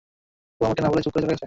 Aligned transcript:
ও 0.61 0.65
আমাকে 0.65 0.81
না 0.81 0.89
বলে 0.91 1.01
চুপ 1.03 1.11
করে 1.13 1.21
চলে 1.21 1.27
গেছে। 1.27 1.39